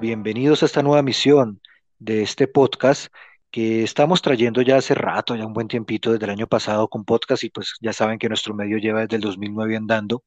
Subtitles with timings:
[0.00, 1.60] Bienvenidos a esta nueva misión
[1.98, 3.12] de este podcast
[3.50, 7.04] que estamos trayendo ya hace rato, ya un buen tiempito desde el año pasado con
[7.04, 10.22] podcast y pues ya saben que nuestro medio lleva desde el 2009 andando.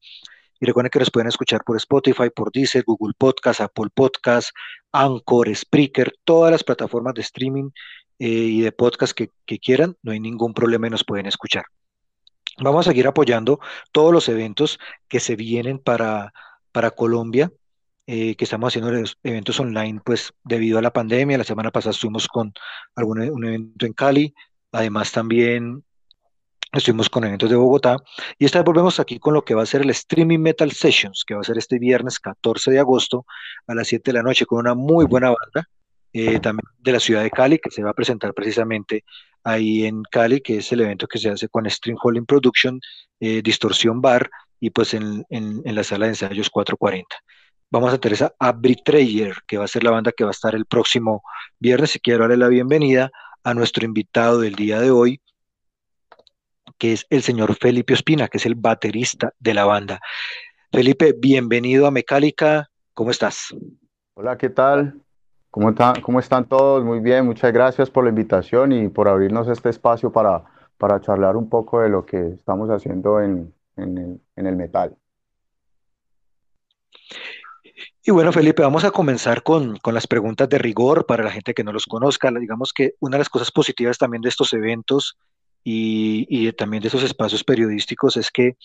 [0.60, 4.50] Y recuerden que nos pueden escuchar por Spotify, por Deezer, Google Podcast, Apple Podcast,
[4.92, 7.70] Anchor, Spreaker, todas las plataformas de streaming
[8.18, 11.64] eh, y de podcast que, que quieran, no hay ningún problema y nos pueden escuchar.
[12.58, 13.58] Vamos a seguir apoyando
[13.90, 16.34] todos los eventos que se vienen para,
[16.72, 17.50] para Colombia,
[18.06, 21.38] eh, que estamos haciendo eventos online, pues debido a la pandemia.
[21.38, 22.52] La semana pasada estuvimos con
[22.96, 24.34] algún e- un evento en Cali,
[24.72, 25.84] además también
[26.72, 27.96] estuvimos con eventos de Bogotá.
[28.38, 31.24] Y esta vez volvemos aquí con lo que va a ser el Streaming Metal Sessions,
[31.26, 33.26] que va a ser este viernes 14 de agosto
[33.66, 35.68] a las 7 de la noche con una muy buena banda,
[36.12, 39.04] eh, también de la ciudad de Cali, que se va a presentar precisamente
[39.44, 42.80] ahí en Cali, que es el evento que se hace con Stream Holding Production,
[43.20, 47.16] eh, Distorsión Bar, y pues en, en- en la sala de ensayos 440.
[47.72, 50.56] Vamos a tener a Arbitrayer, que va a ser la banda que va a estar
[50.56, 51.22] el próximo
[51.60, 53.12] viernes, y quiero darle la bienvenida
[53.44, 55.20] a nuestro invitado del día de hoy,
[56.78, 60.00] que es el señor Felipe Ospina, que es el baterista de la banda.
[60.72, 63.54] Felipe, bienvenido a Mecálica, ¿cómo estás?
[64.14, 65.00] Hola, ¿qué tal?
[65.52, 66.84] ¿Cómo está- cómo están todos?
[66.84, 70.42] Muy bien, muchas gracias por la invitación y por abrirnos este espacio para,
[70.76, 74.96] para charlar un poco de lo que estamos haciendo en, en el metal.
[78.02, 81.52] Y bueno, Felipe, vamos a comenzar con, con las preguntas de rigor para la gente
[81.54, 82.30] que no los conozca.
[82.32, 85.18] Digamos que una de las cosas positivas también de estos eventos
[85.62, 88.56] y, y también de esos espacios periodísticos es que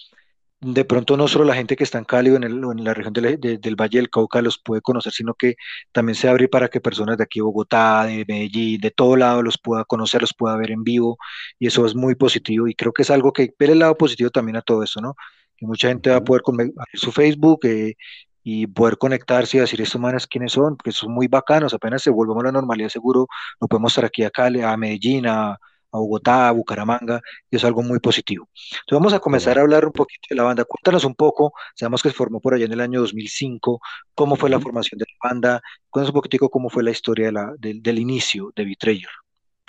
[0.62, 2.84] de pronto no solo la gente que está en Cali o en, el- o en
[2.84, 5.56] la región del, de- del Valle del Cauca los puede conocer, sino que
[5.92, 9.58] también se abre para que personas de aquí Bogotá, de Medellín, de todo lado los
[9.60, 11.18] pueda conocer, los pueda ver en vivo,
[11.60, 14.30] y eso es muy positivo, y creo que es algo que ver el lado positivo
[14.32, 15.16] también a todo eso, ¿no?
[15.58, 17.96] Que mucha gente va a poder abrir su Facebook eh,
[18.46, 22.12] y poder conectarse y decir estos manes quiénes son, porque son muy bacanos, apenas se
[22.12, 23.28] volvamos a la normalidad seguro,
[23.60, 25.58] lo podemos estar aquí a Cali, a Medellín, a, a
[25.92, 27.20] Bogotá, a Bucaramanga,
[27.50, 28.48] y es algo muy positivo.
[28.54, 30.64] Entonces vamos a comenzar a hablar un poquito de la banda.
[30.64, 33.80] Cuéntanos un poco, sabemos que se formó por allá en el año 2005,
[34.14, 37.32] cómo fue la formación de la banda, cuéntanos un poquitico cómo fue la historia de
[37.32, 39.10] la- del, del inicio de Betrayer.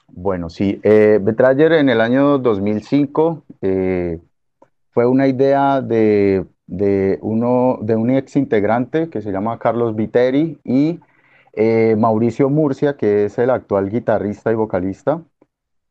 [0.08, 4.20] Bueno, sí, eh, Betrayer en el año 2005 eh,
[4.92, 10.58] fue una idea de, de, uno, de un ex integrante que se llama Carlos Viteri
[10.64, 11.00] y
[11.52, 15.22] eh, Mauricio Murcia, que es el actual guitarrista y vocalista.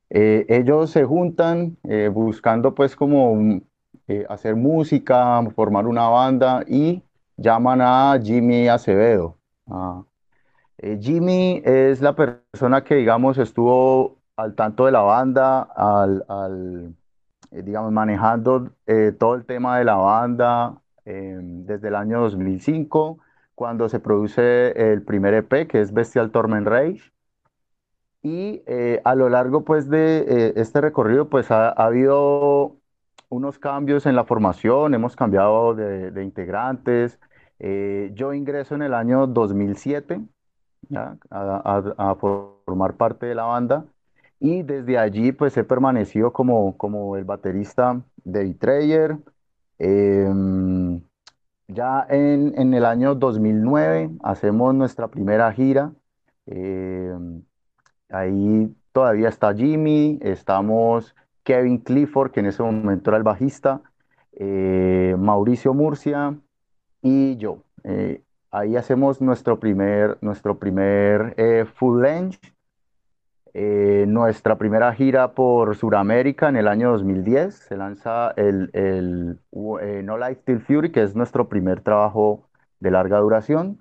[0.10, 3.60] Eh, ellos se juntan eh, buscando pues como
[4.08, 7.04] eh, hacer música, formar una banda y
[7.38, 9.38] llaman a Jimmy Acevedo.
[9.68, 10.04] Ah,
[11.02, 16.96] Jimmy es la persona que digamos estuvo al tanto de la banda, al,
[17.56, 23.20] eh, digamos manejando eh, todo el tema de la banda eh, desde el año 2005,
[23.56, 27.12] cuando se produce el primer EP que es Bestial Torment Rage.
[28.24, 32.78] Y eh, a lo largo pues de eh, este recorrido pues ha, ha habido
[33.30, 37.20] unos cambios en la formación, hemos cambiado de, de integrantes.
[38.14, 40.22] Yo ingreso en el año 2007
[40.90, 41.18] ¿ya?
[41.30, 43.86] a, a- a formar parte de la banda
[44.40, 49.18] y desde allí pues he permanecido como, como el baterista de Betrayer.
[49.80, 51.02] Em,
[51.68, 55.94] ya en, en el año 2009 hacemos nuestra primera gira.
[56.48, 57.44] em,
[58.10, 63.82] Ahí todavía está Jimmy, estamos Kevin Clifford, que en ese momento era el bajista,
[64.34, 66.36] eh, Mauricio Murcia
[67.02, 67.64] y yo.
[67.84, 68.22] Eh,
[68.52, 72.40] ahí hacemos nuestro primer, nuestro primer eh, full length,
[73.58, 77.56] eh, nuestra primera gira por Sudamérica en el año 2010.
[77.56, 79.40] Se lanza el, el,
[79.82, 82.50] eh, No Life Till Fury, que es nuestro primer trabajo
[82.82, 83.80] de larga duración.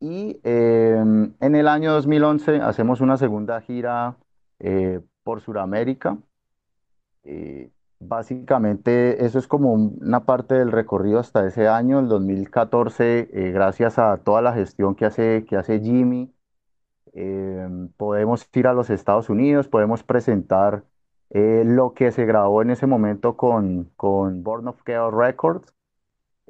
[0.00, 0.96] Y eh,
[1.40, 4.16] en el año 2011 hacemos una segunda gira
[4.60, 6.18] eh, por Sudamérica.
[7.24, 13.28] Eh, básicamente eso es como un- una parte del recorrido hasta ese año, el 2014,
[13.32, 16.32] eh, gracias a toda la gestión que hace, que hace Jimmy.
[17.12, 20.84] Eh, podemos ir a los Estados Unidos, podemos presentar
[21.30, 25.74] eh, lo que se grabó en ese momento con, con Born of Chaos Records.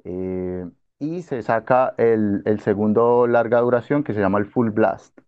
[0.04, 0.66] Eh,
[0.98, 5.18] y se saca el, el segundo larga duración que se llama el Full Blast.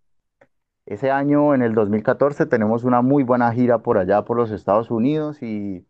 [0.86, 4.90] Ese año, en el 2014, tenemos una muy buena gira por allá, por los Estados
[4.90, 5.86] Unidos y,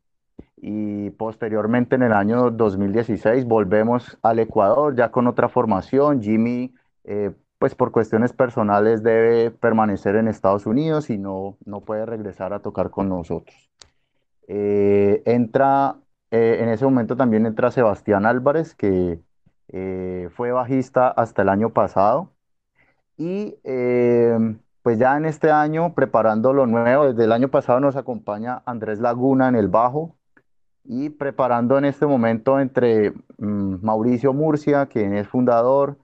[0.56, 6.22] y posteriormente en el año 2016 volvemos al Ecuador ya con otra formación.
[6.22, 6.74] Jimmy,
[7.04, 12.52] eh, pues por cuestiones personales debe permanecer en Estados Unidos y no, no puede regresar
[12.52, 13.70] a tocar con nosotros.
[14.48, 15.94] Eh, entra,
[16.32, 19.20] eh, en ese momento también entra Sebastián Álvarez, que
[20.34, 22.32] fue bajista hasta el año pasado.
[23.16, 23.54] Y
[24.82, 28.98] pues ya en este año, preparando lo nuevo, desde el año pasado nos acompaña Andrés
[28.98, 30.16] Laguna en el bajo
[30.82, 35.96] y preparando en este momento entre mm, Mauricio Murcia, quien es fundador,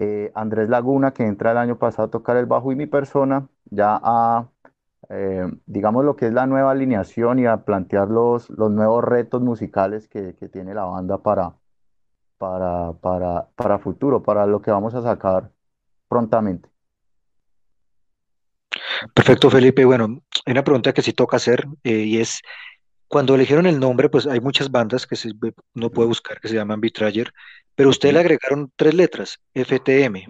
[0.00, 3.48] eh, Andrés Laguna, que entra el año pasado a tocar el bajo y mi persona,
[3.64, 4.48] ya a,
[5.08, 9.42] eh, digamos, lo que es la nueva alineación y a plantear los, los nuevos retos
[9.42, 11.54] musicales que, que tiene la banda para,
[12.38, 15.50] para, para, para futuro, para lo que vamos a sacar
[16.08, 16.68] prontamente.
[19.14, 19.84] Perfecto, Felipe.
[19.84, 22.40] Bueno, hay una pregunta que sí toca hacer eh, y es,
[23.08, 25.30] cuando eligieron el nombre, pues hay muchas bandas que se,
[25.74, 27.32] uno puede buscar que se llaman Betrayer,
[27.74, 30.26] pero ustedes le agregaron tres letras, FTM.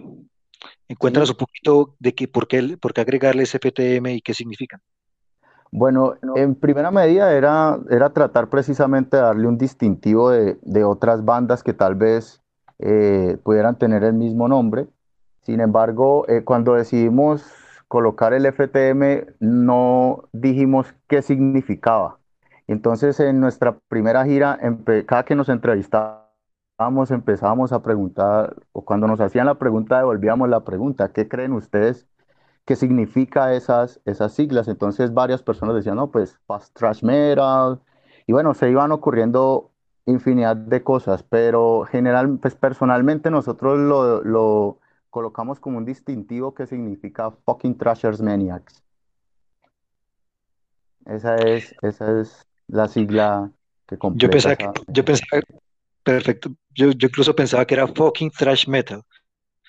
[0.87, 4.79] Encuéntanos un poquito de qué, por qué, por qué agregarles FTM y qué significan.
[5.71, 11.23] Bueno, en primera medida era, era tratar precisamente de darle un distintivo de, de otras
[11.23, 12.41] bandas que tal vez
[12.79, 14.87] eh, pudieran tener el mismo nombre.
[15.41, 17.45] Sin embargo, eh, cuando decidimos
[17.87, 22.18] colocar el FTM no dijimos qué significaba.
[22.69, 24.59] Entonces en nuestra primera gira,
[25.07, 30.63] cada que nos entrevistábamos, empezábamos a preguntar, o cuando nos hacían la pregunta, devolvíamos la
[30.63, 32.07] pregunta, ¿qué creen ustedes
[32.65, 34.67] que significa esas, esas siglas?
[34.67, 37.81] Entonces varias personas decían, no, pues fast trash metal,
[38.27, 39.71] y bueno, se iban ocurriendo
[40.05, 44.77] infinidad de cosas, pero general, pues personalmente nosotros lo, lo
[45.09, 48.83] colocamos como un distintivo que significa fucking Trashers Maniacs.
[51.05, 53.51] Esa es, esa es la sigla
[53.87, 54.25] que completa.
[54.25, 55.41] Yo pensaba, que, yo pensaba,
[56.03, 59.03] perfecto, yo, yo, incluso pensaba que era fucking trash metal.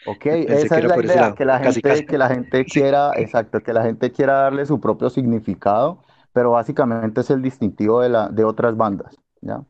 [0.07, 3.83] Ok, esa es la idea, que la gente, Que la gente quiera, exacto, que la
[3.83, 6.03] gente quiera darle su propio significado,
[6.33, 9.63] pero básicamente es el distintivo de, la, de otras bandas, ¿ya?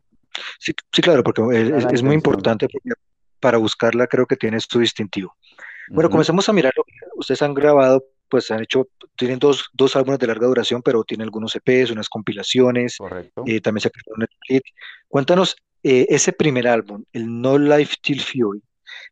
[0.59, 2.91] Sí, sí claro, porque es, es muy importante porque
[3.41, 5.35] para buscarla creo que tiene su distintivo.
[5.89, 9.97] Bueno, comencemos a mirar lo que ustedes han grabado, pues han hecho, tienen dos, dos
[9.97, 13.43] álbumes de larga duración, pero tienen algunos EPs, unas compilaciones, Correcto.
[13.47, 14.63] Eh, también se crearon el
[15.09, 18.63] Cuéntanos eh, ese primer álbum, el No Life Till Fury.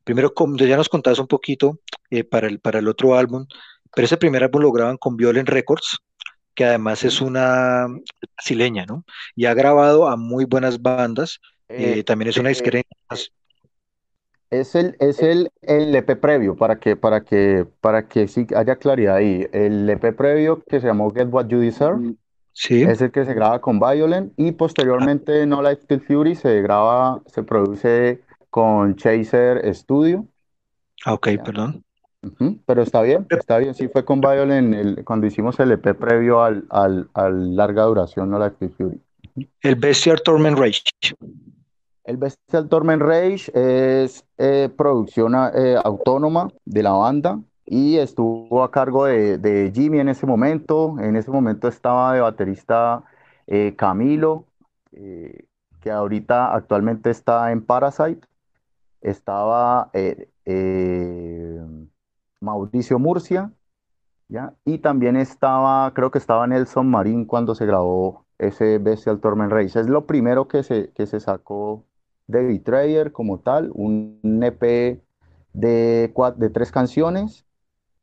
[0.04, 1.80] Primero, ya nos contabas un poquito
[2.10, 3.46] eh, para, el, para el otro álbum,
[3.94, 5.98] pero ese primer álbum lo graban con Violent Records,
[6.54, 7.86] que además es una
[8.36, 9.04] brasileña, ¿no?
[9.36, 11.40] Y ha grabado a muy buenas bandas,
[12.04, 12.82] también es una disquera
[14.50, 18.76] es el, es el, el EP previo, para que, para que, para que sí haya
[18.76, 19.46] claridad ahí.
[19.52, 22.14] El EP previo que se llamó Get What You Deserve,
[22.52, 22.82] sí.
[22.82, 27.20] es el que se graba con Violent y posteriormente No Life Till Fury se graba,
[27.26, 30.26] se produce con Chaser Studio.
[31.04, 31.84] Ah, ok, perdón.
[32.66, 33.74] pero está bien, está bien.
[33.74, 38.30] Sí fue con Violent el, cuando hicimos el EP previo al, al, al larga duración
[38.30, 39.00] No Life Till Fury.
[39.60, 40.82] El Bestial Torment Rage.
[42.08, 48.70] El Bestial Torment Rage es eh, producción eh, autónoma de la banda y estuvo a
[48.70, 50.96] cargo de, Jimmy en ese momento.
[51.00, 53.04] En ese momento estaba de baterista
[53.46, 54.46] eh, Camilo,
[54.90, 58.26] que ahorita actualmente está en Parasite.
[59.02, 59.90] Estaba
[62.40, 63.52] Mauricio Murcia,
[64.28, 64.54] ¿ya?
[64.64, 69.78] Y también estaba, creo que estaba Nelson Marín cuando se grabó ese Bestial Torment Rage.
[69.78, 71.84] Es lo primero que se, que se sacó
[72.28, 75.02] de Betrayer como tal, un EP
[75.52, 77.44] de, de tres canciones.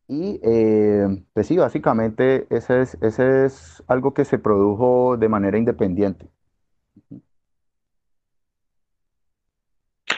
[0.08, 5.58] Y eh, pues sí, básicamente ese es, ese es algo que se produjo de manera
[5.58, 6.28] independiente.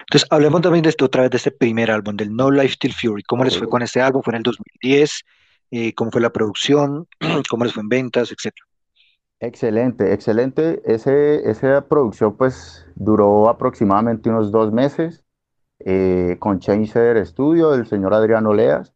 [0.10, 2.94] Entonces, hablemos también de esto otra vez, de este primer álbum, del No Life Till
[2.94, 3.24] Fury.
[3.24, 4.22] ¿Cómo les fue con este álbum?
[4.24, 5.24] ¿Fue en el 2010?
[5.72, 7.08] Eh, ¿Cómo fue la producción?
[7.50, 8.66] ¿Cómo les fue en ventas, etcétera?
[9.40, 10.82] Excelente, excelente.
[10.86, 15.24] Ese, esa producción pues duró aproximadamente unos dos meses
[15.80, 18.94] eh, con Studio del señor Adriano Leas.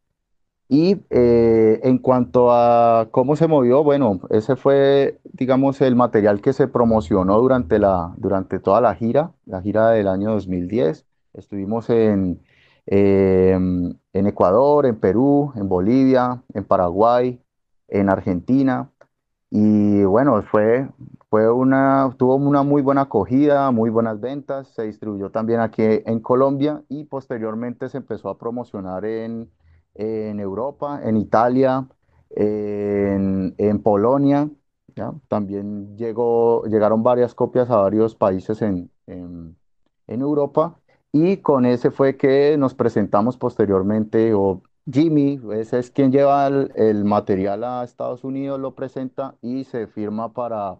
[0.68, 6.54] Y eh, en cuanto a cómo se movió, bueno, ese fue, digamos, el material que
[6.54, 11.06] se promocionó durante, la, durante toda la gira, la gira del año 2010.
[11.34, 12.40] Estuvimos en,
[12.86, 17.40] em, en Ecuador, en Perú, en Bolivia, en Paraguay,
[17.88, 18.90] en Argentina.
[19.54, 20.88] Y bueno, fue,
[21.28, 26.20] fue una, tuvo una muy buena acogida, muy buenas ventas, se distribuyó también aquí en
[26.20, 29.50] Colombia y posteriormente se empezó a promocionar en,
[29.94, 31.86] en Europa, en Italia,
[32.30, 34.48] en, Polonia.
[35.28, 39.58] También llegó, llegaron varias copias a varios países en, en,
[40.06, 40.80] en Europa
[41.12, 46.72] y con ese fue que nos presentamos posteriormente, o Jimmy, ese es quien lleva el,
[46.76, 50.78] el material a Estados Unidos, lo presenta y se firma para,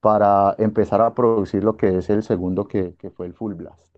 [0.00, 3.96] para empezar a producir lo que es el segundo que, que fue el Full Blast,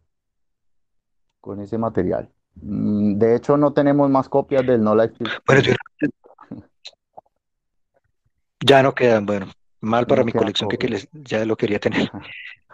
[1.41, 2.31] con ese material.
[2.57, 5.15] Mm, De hecho, no tenemos más copias del No Life
[5.47, 5.63] Bueno,
[8.61, 9.47] ya no quedan, bueno,
[9.81, 11.09] mal para no mi colección que, que copias.
[11.15, 12.11] les- ya lo quería tener.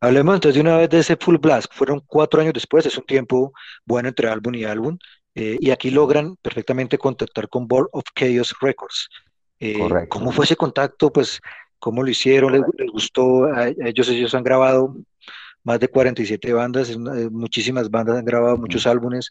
[0.00, 1.72] Hablemos entonces de una vez de ese Full Blast.
[1.72, 3.52] Fueron cuatro años después, es un tiempo
[3.84, 4.98] bueno entre álbum y álbum.
[5.34, 9.08] eh, y aquí logran perfectamente contactar con Board of Chaos Records.
[9.60, 9.78] Eh,
[10.08, 11.12] ¿cómo fue ese contacto?
[11.12, 11.40] Pues,
[11.78, 12.52] ¿cómo lo hicieron?
[12.52, 13.44] ¿Les, les gustó?
[13.44, 14.96] A, ellos, ellos han grabado
[15.64, 16.96] más de 47 bandas, eh,
[17.30, 19.30] muchísimas bandas han grabado muchos álbumes,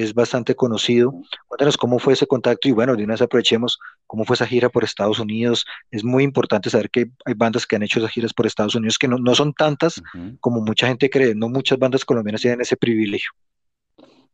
[0.00, 1.14] es bastante conocido.
[1.48, 4.68] Cuéntanos cómo fue ese contacto y bueno, de una vez aprovechemos cómo fue esa gira
[4.68, 5.66] por Estados Unidos.
[5.90, 8.98] Es muy importante saber que hay bandas que han hecho esas giras por Estados Unidos
[8.98, 10.02] que no, no son tantas
[10.40, 13.30] como mucha gente cree, no muchas bandas colombianas tienen ese privilegio.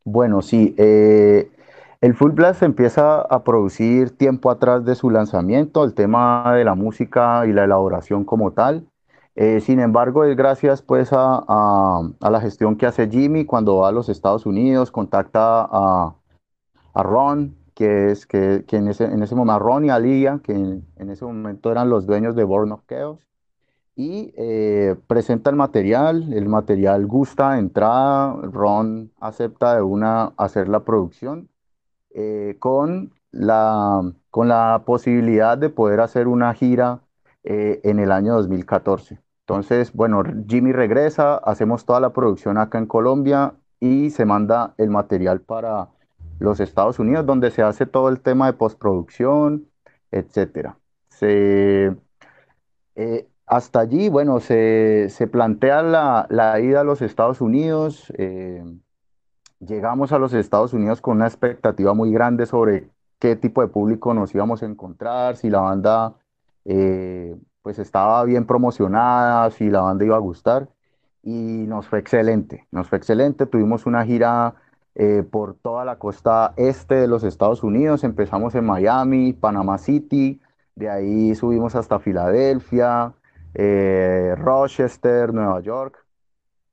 [0.05, 1.51] Bueno, sí, eh,
[2.01, 6.75] el Full Blast empieza a producir tiempo atrás de su lanzamiento, el tema de la
[6.77, 8.88] música y la elaboración como tal.
[9.41, 13.89] Eh, sin embargo, es gracias pues a, a- la gestión que hace Jimmy cuando va
[13.89, 16.17] a los Estados Unidos, contacta a,
[16.95, 20.01] a Ron, que es que, que en ese, en ese momento, a Ron y a
[20.01, 23.21] Lidia, que en, en ese momento eran los dueños de Born of Chaos,
[23.97, 30.69] y eh, presenta el material, el material gusta de entrada, Ron acepta de una hacer
[30.69, 31.49] la producción
[32.15, 37.01] eh, con la, con la posibilidad de poder hacer una gira
[37.45, 39.21] eh, en el año 2014.
[39.49, 44.91] Entonces, bueno, Jimmy regresa, hacemos toda la producción acá en Colombia y se manda el
[44.91, 45.89] material para
[46.39, 49.67] los Estados Unidos, donde se hace todo el tema de postproducción,
[50.11, 50.77] etcétera.
[51.09, 51.97] Se,
[52.95, 58.13] eh, hasta allí, bueno, se, se plantea la, la ida a los Estados Unidos.
[58.19, 58.63] eh,
[59.61, 64.13] llegamos a los Estados Unidos con una expectativa muy grande sobre qué tipo de público
[64.13, 66.15] nos íbamos a encontrar, si la banda
[66.67, 67.35] eh,
[67.69, 70.71] pues estaba bien promocionada, si la banda iba a gustar.
[71.23, 73.45] Y nos fue excelente, nos fue excelente.
[73.45, 74.55] Tuvimos una gira
[74.95, 78.05] eh, por toda la costa este de los Estados Unidos.
[78.05, 80.41] Empezamos en Miami, Panama City,
[80.77, 83.13] de ahí subimos hasta Filadelfia,
[83.53, 86.07] eh, Rochester, Nueva York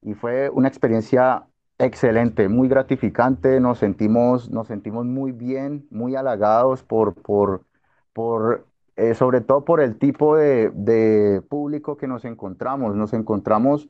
[0.02, 1.44] y fue una experiencia
[1.78, 7.66] excelente, muy gratificante, nos sentimos, nos sentimos muy bien, muy halagados por, por,
[8.14, 8.66] por
[8.98, 12.96] eh, sobre todo por el tipo de, público que nos encontramos.
[12.96, 13.90] Nos encontramos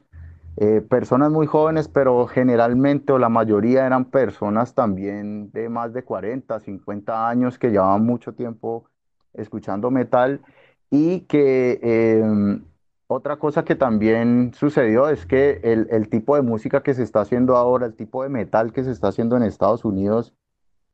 [0.58, 6.04] eh, personas muy jóvenes, pero generalmente o la mayoría eran personas también de más de
[6.04, 8.86] 40, 50 años que llevaban mucho tiempo
[9.34, 10.42] escuchando metal
[10.90, 12.64] y que em,
[13.08, 17.58] otra cosa que también sucedió es que el tipo de música que se está haciendo
[17.58, 20.34] ahora, el tipo de metal que se está haciendo en Estados Unidos,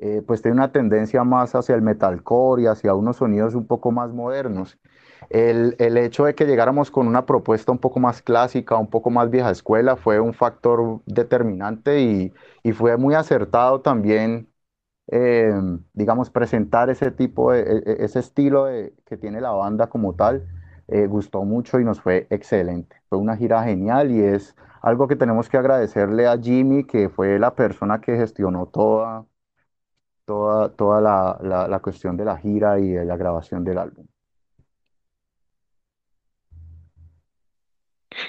[0.02, 3.92] eh, pues tiene una tendencia más hacia el metalcore y hacia unos sonidos un poco
[3.92, 4.80] más modernos.
[5.30, 9.10] El, el hecho de que llegáramos con una propuesta un poco más clásica, un poco
[9.12, 14.50] más vieja escuela, fue un factor determinante y, y fue muy acertado también,
[15.08, 15.54] eh,
[15.94, 18.68] digamos, presentar ese tipo de, e- e- ese estilo
[19.06, 20.48] que tiene la banda como tal.
[20.88, 22.98] eh, gustó mucho y nos fue excelente.
[23.10, 27.40] Fue una gira genial y es algo que tenemos que agradecerle a Jimmy, que fue
[27.40, 29.26] la persona que gestionó toda,
[30.32, 34.06] toda, toda la, la la cuestión de la gira y de la grabación del álbum.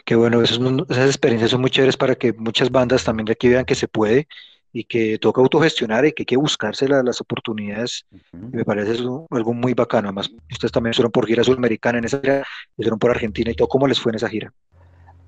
[0.04, 3.48] Que bueno, mun- esas experiencias son muy chéveres para que muchas bandas también de aquí
[3.48, 4.26] vean que se puede
[4.72, 8.04] y que toca autogestionar y que hay que buscarse la- las oportunidades.
[8.12, 10.08] Y me parece eso algo muy bacano.
[10.08, 12.44] Además, ustedes también fueron por gira sudamericana en esa gira,
[12.76, 13.68] fueron por Argentina y todo.
[13.68, 14.52] ¿Cómo les fue en esa gira?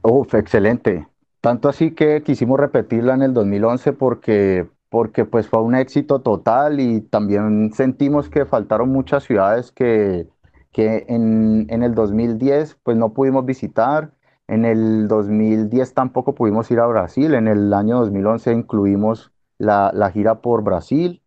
[0.03, 1.07] Uf, excelente.
[1.41, 6.79] Tanto así que quisimos repetirla en el 2011 porque, porque pues fue un éxito total
[6.79, 10.29] y también sentimos que faltaron muchas ciudades que,
[10.71, 14.13] que en, en el 2010 pues no pudimos visitar.
[14.47, 17.35] En el 2010 tampoco pudimos ir a Brasil.
[17.35, 21.21] En el año 2011 incluimos la, la gira por Brasil,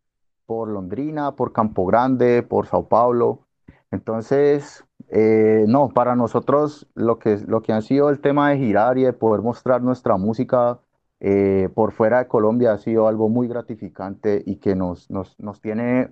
[0.46, 3.48] por Londrina, por Campo Grande, por Sao Paulo.
[3.92, 8.98] Entonces, eh, no, para nosotros lo que, lo que ha sido el tema de girar
[8.98, 10.80] y de poder mostrar nuestra música
[11.20, 15.62] eh, por fuera de Colombia ha sido algo muy gratificante y que nos, nos, nos
[15.62, 16.10] tiene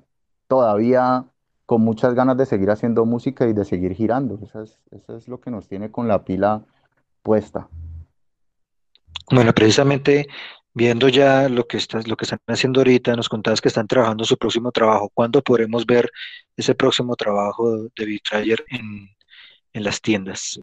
[0.48, 1.26] todavía
[1.66, 4.40] con muchas ganas de seguir haciendo música y de seguir girando.
[4.44, 6.64] Eso es, eso es lo que nos tiene con la pila
[7.24, 7.68] puesta.
[9.32, 10.28] Bueno, precisamente
[10.74, 14.26] viendo ya lo que estás, lo que están haciendo ahorita, nos contabas que están trabajando
[14.26, 15.10] su próximo trabajo.
[15.14, 16.12] ¿Cuándo podremos ver
[16.56, 19.10] ese próximo trabajo de Betrayer en,
[19.74, 20.60] en las tiendas?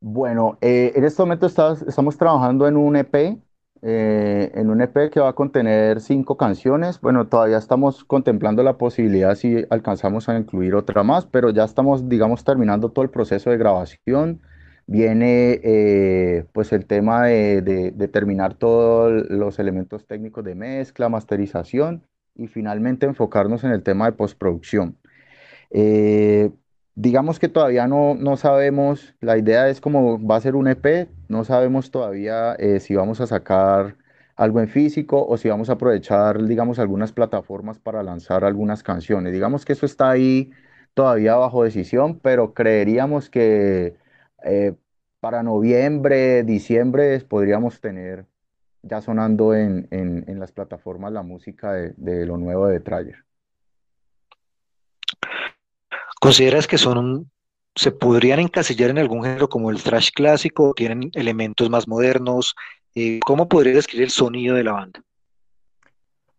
[0.00, 3.38] Bueno, eh, en este momento estamos trabajando en un EP,
[3.86, 7.00] eh, en un EP que va a contener cinco canciones.
[7.02, 12.08] Bueno, todavía estamos contemplando la posibilidad si alcanzamos a incluir otra más, pero ya estamos,
[12.08, 14.40] digamos, terminando todo el proceso de grabación.
[14.86, 22.06] Viene eh, pues el tema de, de, terminar todos los elementos técnicos de mezcla, masterización
[22.34, 24.96] y finalmente enfocarnos en el tema de postproducción.
[25.70, 26.50] Eh,
[26.94, 31.08] digamos que todavía no, no sabemos, la idea es como va a ser un EP,
[31.28, 33.96] no sabemos todavía eh, si vamos a sacar
[34.36, 39.32] algo en físico o si vamos a aprovechar, digamos, algunas plataformas para lanzar algunas canciones.
[39.32, 40.50] Digamos que eso está ahí
[40.94, 43.96] todavía bajo decisión, pero creeríamos que
[44.44, 44.74] eh,
[45.20, 48.26] para noviembre, diciembre podríamos tener
[48.82, 49.88] ya sonando en,
[50.38, 53.24] las plataformas la música de, lo nuevo de Trayer.
[56.24, 57.30] ¿Consideras que son,
[57.74, 62.56] se podrían encasillar en algún género como el thrash clásico tienen elementos más modernos?
[62.94, 65.02] Eh, ¿Cómo podría describir el sonido de la banda?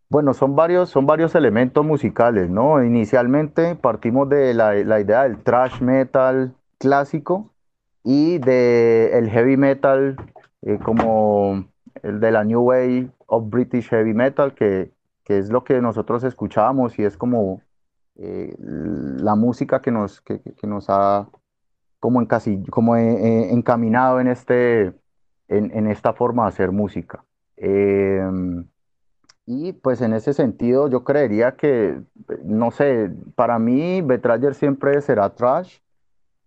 [0.10, 2.84] Bueno, son varios, son varios elementos musicales, ¿no?
[2.84, 7.52] Inicialmente partimos de la, idea del thrash metal clásico
[8.04, 10.16] y del heavy metal
[10.64, 11.64] eh, como
[12.02, 14.90] el de la New Wave of British Heavy Metal, que,
[15.24, 17.62] que es lo que nosotros escuchamos y es como
[18.18, 21.28] eh, la música que nos, que, nos ha
[22.00, 24.94] como, en casi, como encaminado en, este,
[25.48, 27.24] en, esta forma de hacer música.
[27.58, 28.68] Em,
[29.46, 32.02] y pues en ese sentido yo creería que,
[32.44, 35.80] no sé, para mí Betrayer siempre será trash,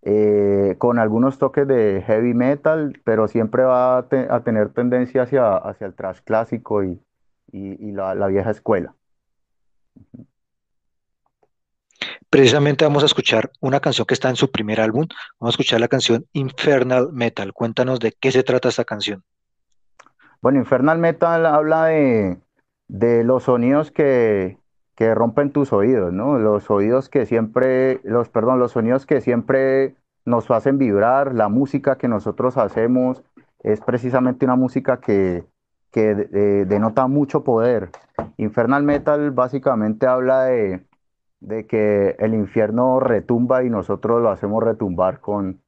[0.03, 5.87] eh, con algunos toques de heavy metal, pero siempre va a, tener tendencia hacia, hacia
[5.87, 7.01] el trash clásico y,
[7.53, 8.95] y, la, vieja escuela.
[12.31, 15.07] Precisamente vamos a escuchar una canción que está en su primer álbum.
[15.41, 17.55] Vamos a escuchar la canción Infernal Metal.
[17.55, 19.25] Cuéntanos de qué se trata esta canción.
[20.43, 22.37] Bueno, Infernal Metal habla de,
[23.25, 24.59] los sonidos que,
[24.99, 26.39] rompen tus oídos, ¿no?
[26.39, 29.95] Los oídos que siempre, los, perdón, los sonidos que siempre
[30.27, 33.23] nos hacen vibrar, la música que nosotros hacemos
[33.61, 35.45] es precisamente una música que,
[35.93, 36.15] que
[36.67, 37.89] denota mucho poder.
[38.37, 40.83] Infernal Metal básicamente habla de,
[41.41, 45.63] de que el infierno retumba y nosotros lo hacemos retumbar con,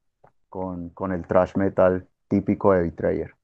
[0.48, 3.34] con, el trash metal típico de Betrayer.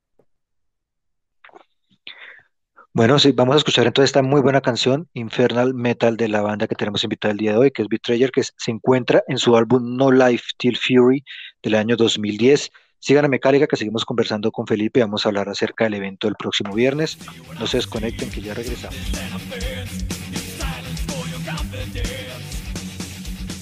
[2.92, 6.66] Bueno, sí, vamos a escuchar entonces esta muy buena canción, Infernal Metal, de la banda
[6.66, 9.54] que tenemos invitada el día de hoy, que es Betrayer, que se encuentra en su
[9.54, 11.22] álbum No Life Till Fury
[11.62, 12.70] del año 2010.
[12.98, 15.00] Sigan a que seguimos conversando con Felipe.
[15.00, 17.18] Vamos a hablar acerca del evento del próximo viernes.
[17.60, 18.96] No se desconecten, que ya regresamos.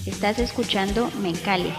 [0.06, 1.72] Estás escuchando Mencali.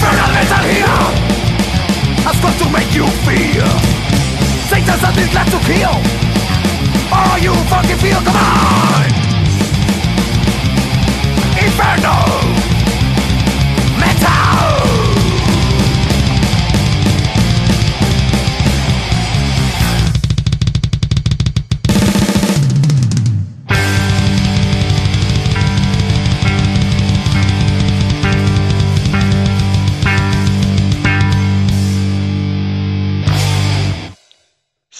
[0.00, 0.98] Infernal metal here
[2.24, 3.68] Has got to make you feel.
[4.70, 5.92] Satan's on this left to kill.
[7.12, 9.04] Oh you fucking feel, come on.
[11.62, 12.39] Inferno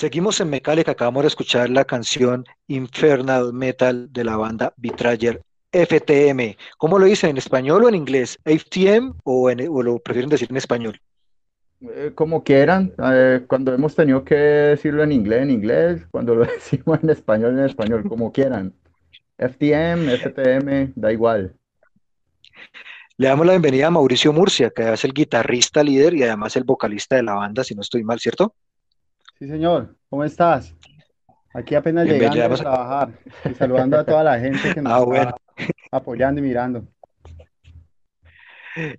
[0.01, 6.57] Seguimos en Metallica, acabamos de escuchar la canción Infernal Metal de la banda Betrayer FTM.
[6.79, 8.39] ¿Cómo lo dicen en español o en inglés?
[8.47, 10.99] ¿FTM o, en- o lo prefieren decir en español?
[11.83, 16.45] Eh, como quieran, eh, cuando hemos tenido que decirlo en inglés, en inglés, cuando lo
[16.55, 18.73] decimos en español, en español, como quieran.
[19.37, 21.55] FTM, FTM, da igual.
[23.19, 26.65] Le damos la bienvenida a Mauricio Murcia, que es el guitarrista líder y además el
[26.65, 28.55] vocalista de la banda, si no estoy mal, ¿cierto?
[29.41, 29.97] Sí, señor.
[30.11, 30.77] ¿Cómo estás?
[31.55, 33.19] Aquí apenas Bienvenido, llegando a- trabajar
[33.51, 36.87] y saludando a toda la gente que nos Ah, está apoyando y mirando.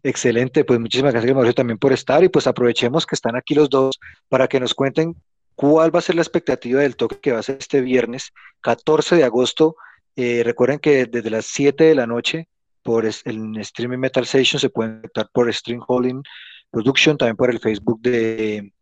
[0.04, 3.70] Excelente, pues muchísimas gracias Mauricio también por estar y pues aprovechemos que están aquí los
[3.70, 4.00] dos
[4.30, 5.16] para que nos cuenten
[5.56, 9.16] cuál va a ser la expectativa del toque que va a ser este viernes 14
[9.16, 9.76] de agosto.
[10.16, 12.50] Eh, recuerden que desde las 7 de la noche
[12.84, 13.14] por el
[13.60, 16.24] Streaming Metal Station se pueden conectar por Stream Holding
[16.72, 18.74] Production, también por el Facebook de,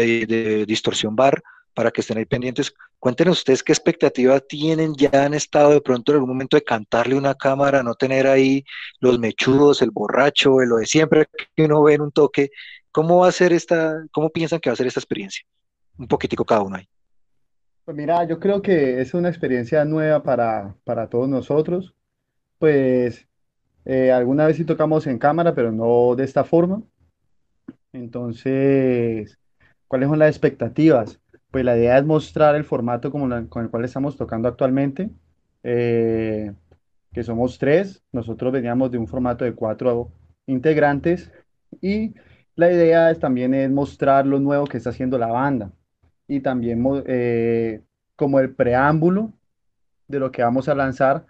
[0.00, 1.42] de, Distorsión Bar
[1.74, 2.74] para que estén ahí pendientes.
[2.98, 7.14] Cuéntenos ustedes qué expectativa tienen, ya han estado de pronto en algún momento de cantarle
[7.14, 8.64] una cámara, no tener ahí
[9.00, 12.50] los mechudos, el borracho, lo de siempre que uno ve en un toque.
[12.90, 15.44] ¿Cómo va a ser esta, cómo piensan que va a ser esta experiencia?
[15.96, 16.88] Un poquitico cada uno ahí.
[17.84, 21.94] Pues mira, yo creo que es una experiencia nueva para, para todos nosotros.
[22.58, 23.26] Pues
[23.84, 26.82] eh, alguna vez sí tocamos en cámara, pero no de esta forma.
[27.92, 29.38] Entonces,
[29.88, 31.20] ¿cuáles son las expectativas?
[31.50, 35.10] Pues la idea es mostrar el formato como la- con el cual estamos tocando actualmente,
[35.62, 36.52] eh,
[37.12, 38.02] que somos tres.
[38.12, 40.12] Nosotros veníamos de un formato de cuatro
[40.46, 41.32] integrantes
[41.80, 42.14] y
[42.56, 45.72] la idea es, también es mostrar lo nuevo que está haciendo la banda
[46.28, 47.82] y también eh,
[48.16, 49.32] como el preámbulo
[50.08, 51.26] de lo que vamos a lanzar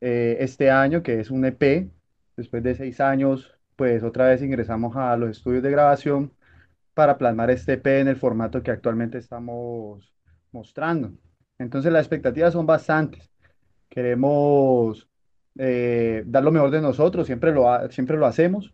[0.00, 1.90] eh, este año, que es un EP.
[2.36, 6.32] Después de seis años, pues otra vez ingresamos a los estudios de grabación
[6.96, 10.14] para plasmar este EP en el formato que actualmente estamos
[10.50, 11.12] mostrando.
[11.58, 13.30] Entonces las expectativas son bastantes.
[13.90, 15.06] Queremos
[15.58, 18.72] eh, dar lo mejor de nosotros, siempre lo, siempre lo hacemos,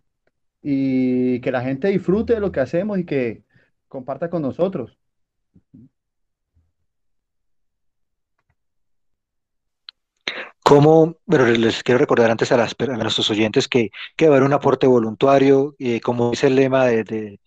[0.62, 3.42] y que la gente disfrute de lo que hacemos y que
[3.88, 4.96] comparta con nosotros.
[10.62, 14.36] ¿Cómo, pero les quiero recordar antes a, las, a nuestros oyentes que, que va a
[14.36, 17.40] haber un aporte voluntario, eh, como dice el lema de-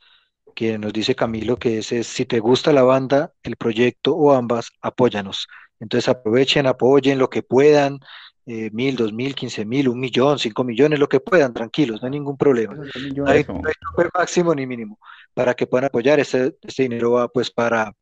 [0.55, 4.33] que nos dice Camilo, que es, es, si te gusta la banda, el proyecto o
[4.33, 5.47] ambas, apóyanos.
[5.79, 7.99] Entonces aprovechen, apoyen lo que puedan,
[8.45, 12.07] eh, mil, dos mil, quince mil, un millón, cinco millones, lo que puedan, tranquilos, no
[12.07, 12.77] hay ningún problema.
[13.25, 13.69] No hay, no
[14.03, 14.99] hay máximo ni mínimo
[15.33, 16.19] para que puedan apoyar.
[16.19, 17.93] Este, este dinero va pues para,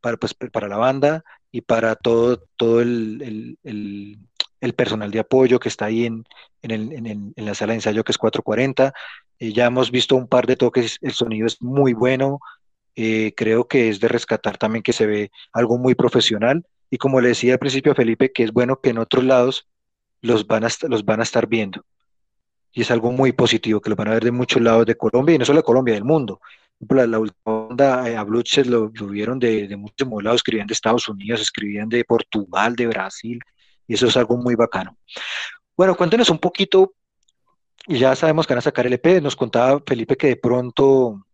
[0.00, 4.18] para, pues, para la banda y para todo, todo el, el- el-
[4.62, 6.24] el personal de apoyo que está ahí en,
[6.62, 8.94] en, el- en la sala de ensayo que es 440.
[9.40, 12.40] Eh, ya hemos visto un par de toques, el sonido es muy bueno.
[12.96, 16.64] eh, creo que es de rescatar también que se ve algo muy profesional.
[16.90, 19.68] Y como le decía al principio a Felipe, que es bueno que en otros lados
[20.22, 21.84] los van a, los van a estar viendo
[22.72, 25.34] y es algo muy positivo que lo van a ver de muchos lados de Colombia
[25.34, 26.40] y no solo de Colombia, del mundo.
[26.88, 30.74] La, la onda eh, a Bloodshed lo, lo vieron de, de muchos lados, escribían de
[30.74, 33.38] Estados Unidos, escribían de Portugal, de Brasil,
[33.86, 34.96] y eso es algo muy bacano.
[35.76, 36.94] Bueno, cuéntenos un poquito,
[37.86, 41.24] y ya sabemos que van a sacar el EP, nos contaba Felipe que de pronto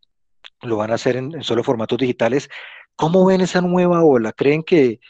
[0.62, 2.48] lo van a hacer en, solo formatos digitales.
[2.96, 4.32] ¿Cómo ven esa nueva ola?
[4.32, 5.00] ¿Creen que,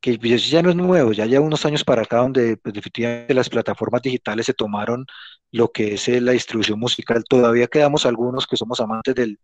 [0.00, 3.48] que ya no es nuevo, ya lleva unos años para acá donde pues, definitivamente las
[3.48, 5.06] plataformas digitales se tomaron
[5.50, 7.24] lo que es eh, la distribución musical.
[7.28, 9.38] Todavía quedamos algunos que somos amantes del,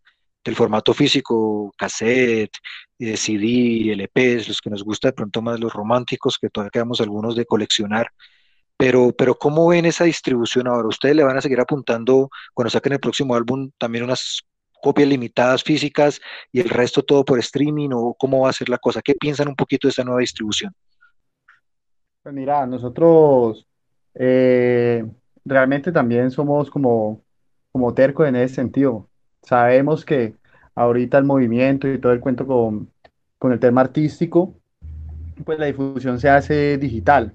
[0.45, 2.57] del formato físico, cassette,
[2.99, 7.01] eh, CD, LPs, los que nos gusta de pronto más los románticos, que todavía quedamos
[7.01, 8.09] algunos de coleccionar.
[8.77, 10.89] Pero, pero ¿cómo ven esa distribución ahora?
[10.89, 14.43] ¿Ustedes le van a seguir apuntando cuando saquen el próximo álbum también unas
[14.83, 16.21] copias limitadas físicas
[16.53, 19.01] y el resto todo por streaming o cómo va a ser la cosa?
[19.01, 20.75] ¿Qué piensan un poquito de esta nueva distribución?
[22.23, 23.67] Pues mira, nosotros
[24.15, 25.05] eh,
[25.45, 27.23] realmente también somos como,
[27.71, 29.09] como tercos en ese sentido.
[29.45, 30.35] Sabemos que
[30.75, 32.91] ahorita el movimiento y todo el cuento con,
[33.39, 34.55] con el tema artístico,
[35.45, 37.35] pues la difusión se hace digital.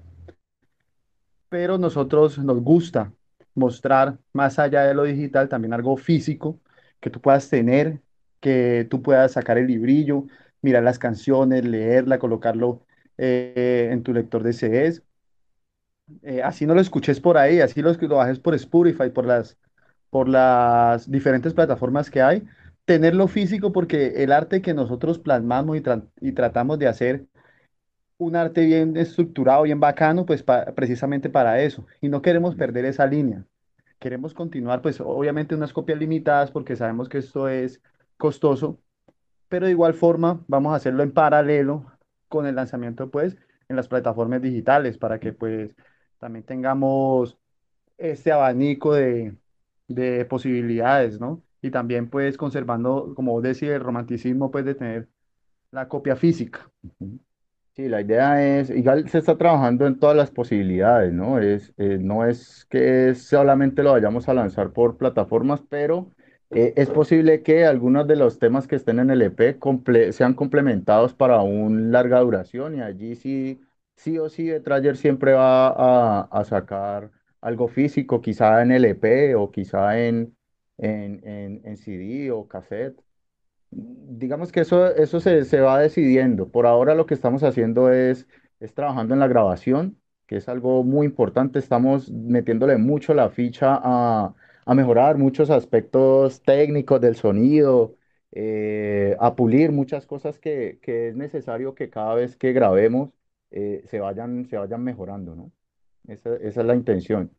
[1.48, 3.12] Pero nosotros nos gusta
[3.54, 6.58] mostrar más allá de lo digital también algo físico
[7.00, 8.00] que tú puedas tener,
[8.40, 10.26] que tú puedas sacar el librillo,
[10.62, 12.84] mirar las canciones, leerla, colocarlo
[13.18, 15.02] eh, en tu lector de CDs.
[16.22, 19.56] Eh, así no lo escuches por ahí, así lo, lo bajes por Spotify, por las,
[20.10, 22.44] por las diferentes plataformas que hay.
[22.84, 27.26] Tenerlo físico porque el arte que nosotros plasmamos y, tra- y tratamos de hacer
[28.18, 31.86] un arte bien estructurado, bien bacano, pues pa- precisamente para eso.
[32.00, 33.44] Y no queremos perder esa línea.
[34.00, 37.82] Queremos continuar, pues obviamente unas copias limitadas porque sabemos que esto es
[38.18, 38.80] costoso,
[39.48, 41.92] pero de igual forma vamos a hacerlo en paralelo
[42.28, 43.36] con el lanzamiento, pues,
[43.68, 45.74] en las plataformas digitales para que, pues,
[46.18, 47.38] también tengamos
[47.98, 49.36] este abanico de,
[49.94, 51.42] de posibilidades, ¿no?
[51.62, 55.08] Y también, pues, conservando, como vos decís, el romanticismo, pues, de tener
[55.70, 56.70] la copia física.
[57.76, 61.38] Sí, la idea es, igual se está trabajando en todas las posibilidades, ¿no?
[61.38, 66.10] Es, eh, no es que solamente lo vayamos a lanzar por plataformas, pero
[66.50, 69.58] eh, es posible que algunos de los temas que estén en el EP
[70.12, 73.60] sean complementados para una larga duración y allí sí,
[73.96, 79.50] sí o sí Betrayer siempre va a sacar algo físico, quizá en el EP o
[79.50, 80.36] quizá en,
[80.78, 83.00] en, en, en CD o cassette.
[83.72, 86.50] Digamos que eso, eso se, se va decidiendo.
[86.50, 88.26] Por ahora lo que estamos haciendo es,
[88.60, 91.58] es trabajando en la grabación, que es algo muy importante.
[91.60, 94.34] Estamos metiéndole mucho la ficha a,
[94.66, 97.96] a mejorar muchos aspectos técnicos del sonido,
[98.32, 103.10] eh, a pulir muchas cosas que, que es necesario que cada vez que grabemos
[103.52, 105.52] eh, se vayan, se vayan mejorando, ¿no?
[106.10, 107.30] Esa, esa es la intención.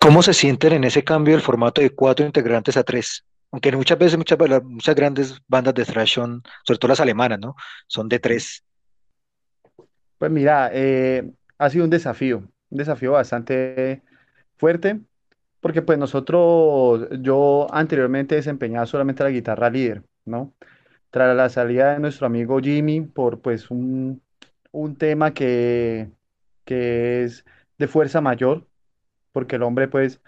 [0.00, 3.24] ¿Cómo se sienten en ese cambio del formato de cuatro integrantes a tres?
[3.50, 7.56] Aunque muchas veces, muchas, muchas grandes bandas de thrash son, sobre todo las alemanas, ¿no?
[7.88, 8.62] Son de tres.
[10.16, 11.28] Pues mira, eh,
[11.58, 14.02] ha sido un desafío, un desafío bastante
[14.56, 15.00] fuerte,
[15.60, 20.52] porque pues nosotros, yo anteriormente desempeñaba solamente la guitarra líder, ¿no?
[21.10, 24.22] Tras la salida de nuestro amigo Jimmy por pues un,
[24.70, 26.10] un tema que,
[26.68, 27.46] que es
[27.78, 28.66] de fuerza mayor,
[29.32, 30.20] porque el hombre pues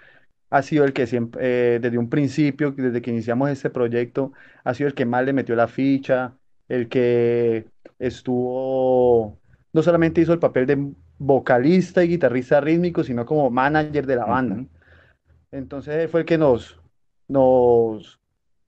[0.48, 4.32] ha sido el que siempre, eh, desde un principio, desde que iniciamos este proyecto,
[4.64, 6.34] ha sido el que más le metió la ficha,
[6.68, 7.66] el que
[7.98, 9.38] estuvo,
[9.74, 14.24] no solamente hizo el papel de vocalista y guitarrista rítmico, sino como manager de la
[14.24, 14.64] banda.
[15.50, 16.80] Entonces fue el que nos,
[17.28, 18.18] nos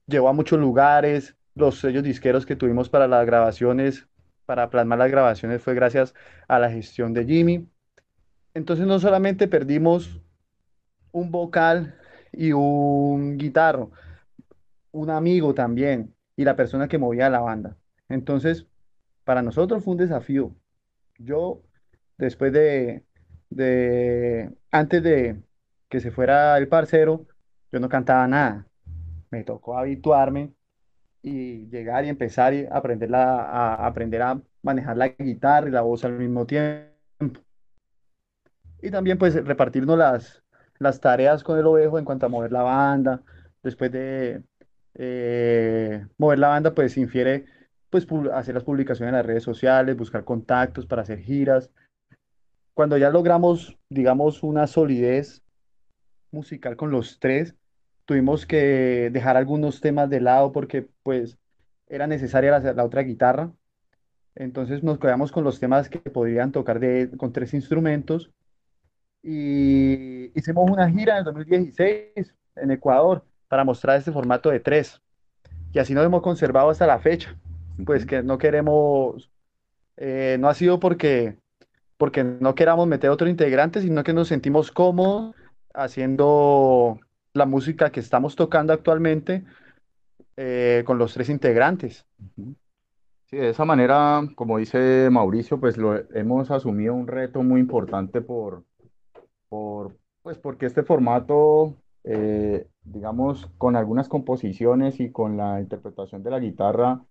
[0.06, 4.06] llevó a muchos lugares, los sellos disqueros que tuvimos para las grabaciones,
[4.46, 6.14] para plasmar las grabaciones, fue gracias
[6.48, 7.68] a la gestión de Jimmy.
[8.54, 10.20] Entonces no solamente perdimos
[11.12, 11.98] un vocal
[12.32, 13.92] y un guitarro,
[14.90, 17.76] un amigo también y la persona que movía la banda.
[18.08, 18.66] Entonces,
[19.24, 20.54] para nosotros fue un desafío.
[21.18, 21.62] Yo,
[22.18, 23.04] después de,
[23.50, 25.42] de, antes de
[25.88, 27.26] que se fuera el parcero,
[27.70, 28.66] yo no cantaba nada.
[29.30, 30.52] Me tocó habituarme
[31.22, 36.04] y llegar y empezar y aprender, a, aprender a manejar la guitarra y la voz
[36.04, 36.90] al mismo tiempo.
[38.80, 40.42] Y también pues repartirnos las,
[40.78, 43.22] las tareas con el ovejo en cuanto a mover la banda.
[43.62, 44.42] Después de
[44.94, 47.44] eh, mover la banda pues infiere
[47.88, 51.70] pues pu- hacer las publicaciones en las redes sociales, buscar contactos para hacer giras.
[52.74, 55.42] Cuando ya logramos, digamos, una solidez
[56.32, 57.54] musical con los tres,
[58.04, 61.38] tuvimos que dejar algunos temas de lado porque pues
[61.88, 63.52] era necesaria la, la otra guitarra.
[64.34, 68.30] Entonces nos quedamos con los temas que podrían tocar de, con tres instrumentos
[69.22, 75.00] y hicimos una gira en el 2016 en Ecuador para mostrar este formato de tres.
[75.72, 77.36] Y así nos hemos conservado hasta la fecha.
[77.86, 79.30] Pues que no queremos,
[79.96, 81.38] eh, no ha sido porque,
[81.96, 85.34] porque no queramos meter otro integrante, sino que nos sentimos cómodos
[85.74, 87.00] haciendo
[87.34, 89.44] la música que estamos tocando actualmente
[90.36, 92.06] eh, con los tres integrantes.
[93.26, 98.20] Sí, de esa manera, como dice Mauricio, pues lo hemos asumido un reto muy importante
[98.20, 98.64] por,
[99.48, 106.30] por, pues porque este formato, eh, digamos, con algunas composiciones y con la interpretación de
[106.30, 107.02] la guitarra,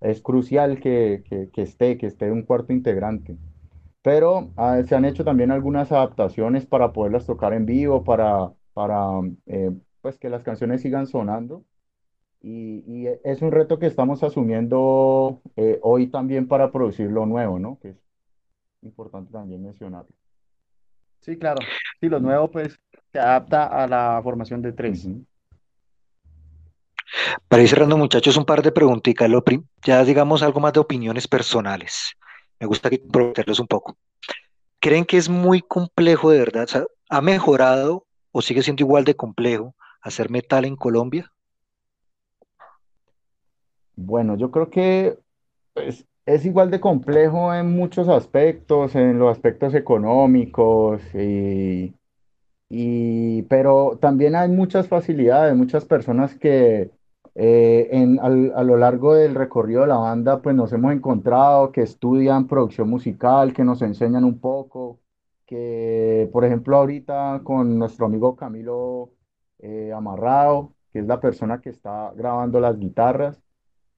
[0.00, 3.38] es crucial que, que, que esté, que esté un cuarto integrante.
[4.02, 9.20] Pero ah, se han hecho también algunas adaptaciones para poderlas tocar en vivo, para, para
[9.46, 11.64] eh, pues que las canciones sigan sonando.
[12.42, 17.58] Y, y es un reto que estamos asumiendo eh, hoy también para producir lo nuevo,
[17.58, 17.78] ¿no?
[17.80, 17.96] Que es
[18.82, 20.10] importante también mencionarlo.
[21.20, 21.60] Sí, claro.
[22.00, 22.80] Sí, lo nuevo pues
[23.12, 25.04] se adapta a la formación de tres.
[25.04, 25.24] Ujú.
[27.48, 29.28] Para ir cerrando, muchachos, un par de preguntitas.
[29.28, 32.14] Lo prim- ya digamos algo más de opiniones personales.
[32.58, 33.96] Me gusta comprometerlos un poco.
[34.80, 36.64] ¿Creen que es muy complejo de verdad?
[36.64, 41.32] O sea, ¿ha mejorado o sigue siendo igual de complejo hacer metal en Colombia?
[43.96, 45.18] Bueno, yo creo que
[45.74, 51.94] pues, es igual de complejo en muchos aspectos, en los aspectos económicos, y,
[52.70, 56.92] y- pero también hay muchas facilidades, muchas personas que
[57.36, 58.28] eh, en, a
[58.64, 63.54] lo largo del recorrido de la banda pues nos hemos encontrado que estudian producción musical,
[63.54, 65.00] que nos enseñan un poco,
[65.50, 69.12] que por ejemplo ahorita con nuestro amigo Camilo
[69.60, 73.42] eh, Amarrado, que es la persona que está grabando las guitarras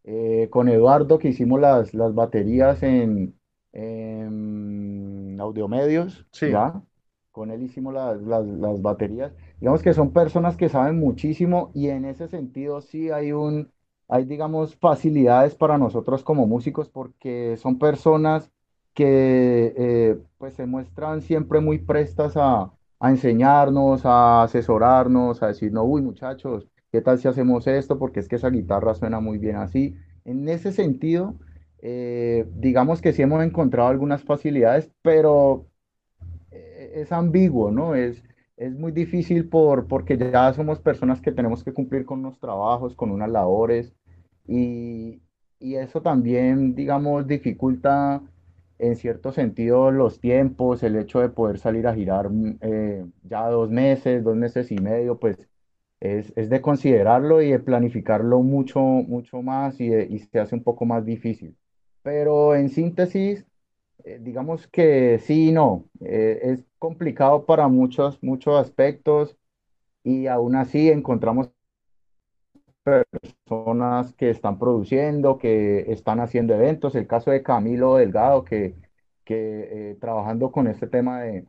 [0.05, 3.39] eh, con Eduardo que hicimos las, las baterías en,
[3.73, 6.83] en Audiomedios, Sí, ¿ya?
[7.31, 9.33] Con él hicimos las, las, las baterías.
[9.61, 13.73] Digamos que son personas que saben muchísimo y en ese sentido sí hay un,
[14.09, 18.51] hay digamos facilidades para nosotros como músicos porque son personas
[18.95, 25.85] que eh, pues se muestran siempre muy prestas a, a enseñarnos, a asesorarnos, a decirnos,
[25.87, 26.69] uy muchachos.
[26.93, 27.99] ¿Qué tal si hacemos esto?
[27.99, 29.97] Porque es que esa guitarra suena muy bien así.
[30.25, 31.37] En ese sentido,
[31.81, 35.67] eh, digamos que sí hemos encontrado algunas facilidades, pero
[36.51, 37.95] eh, es ambiguo, ¿no?
[37.95, 38.23] Es,
[38.57, 42.95] es muy difícil por, porque ya somos personas que tenemos que cumplir con unos trabajos,
[42.95, 43.95] con unas labores,
[44.47, 45.23] y,
[45.59, 48.23] y eso también, digamos, dificulta
[48.83, 53.49] en cierto sentido los tiempos, el hecho de poder salir a girar mm, eh, ya
[53.49, 55.39] dos meses, dos meses y medio, pues
[56.01, 60.55] es, es de considerarlo y de planificarlo mucho, mucho más y, de- y se hace
[60.57, 61.57] un poco más difícil.
[62.03, 63.47] Pero en síntesis,
[64.05, 65.87] eh, digamos que sí y no.
[66.01, 69.37] Eh, es complicado para muchos, muchos aspectos
[70.05, 71.51] y aún así encontramos
[72.85, 76.95] personas que están produciendo, que están haciendo eventos.
[76.95, 78.77] El caso de Camilo Delgado, que,
[79.25, 81.47] que eh, trabajando con este tema de,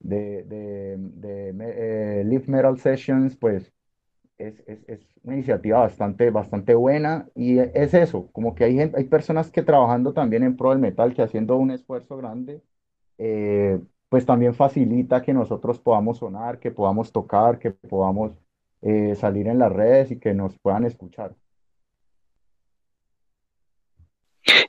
[0.00, 3.72] de, de, de eh, Live Metal Sessions, pues
[4.38, 8.98] es, es, es una iniciativa bastante, bastante buena y es eso, como que hay gente,
[8.98, 12.62] hay personas que trabajando también en pro del metal, que haciendo un esfuerzo grande,
[13.18, 18.32] eh, pues también facilita que nosotros podamos sonar, que podamos tocar, que podamos
[18.84, 21.34] eh, salir en las redes y que nos puedan escuchar.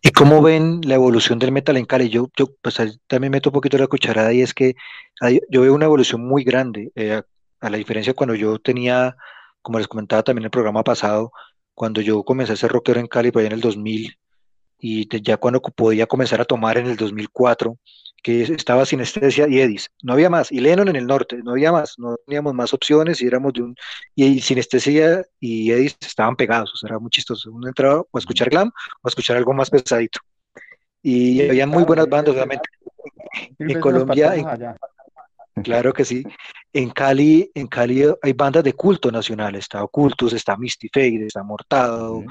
[0.01, 2.09] ¿Y cómo ven la evolución del metal en Cali?
[2.09, 4.75] Yo, yo pues también meto un poquito la cucharada y es que
[5.21, 7.25] hay- yo veo una evolución muy grande, eh, a,
[7.61, 9.17] a la diferencia cuando yo tenía,
[9.61, 11.31] como les comentaba también en el programa pasado,
[11.73, 14.17] cuando yo comencé a ser rockero en Cali, por allá en el 2000,
[14.79, 17.77] y te- ya cuando podía comenzar a tomar en el 2004,
[18.23, 21.51] que es- estaba Sinestesia y Edis, no había más, y Lennon en el norte, no
[21.51, 23.75] había más, no teníamos más opciones y éramos de un,
[24.15, 28.19] y Sinestesia y Edis estaban pegados, o sea, era muy chistoso, uno entraba o a
[28.19, 28.69] escuchar glam
[29.01, 30.19] o a escuchar algo más pesadito,
[31.01, 32.69] y sí, había muy buenas bandas, obviamente,
[33.59, 34.45] en Colombia, en.
[35.63, 36.23] Claro que sí.
[36.73, 39.55] En Cali, en Cali hay bandas de culto nacional.
[39.55, 42.23] Está Ocultos, está Misty Fate, está Mortado,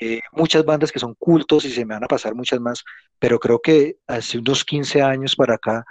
[0.00, 2.82] eh, muchas bandas que son cultos y se me van a pasar muchas más.
[3.18, 5.84] Pero creo que hace unos 15 años para acá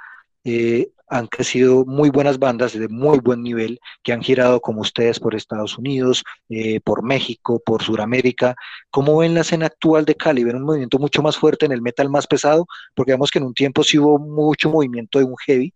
[0.43, 5.19] eh, han crecido muy buenas bandas de muy buen nivel que han girado como ustedes
[5.19, 8.55] por Estados Unidos, eh, por México, por Sudamérica.
[8.89, 10.43] ¿Cómo ven la escena actual de Cali?
[10.43, 12.65] ¿Ven un movimiento mucho más fuerte en el metal más pesado?
[12.95, 15.73] Porque vemos que en un tiempo sí hubo mucho movimiento de un heavy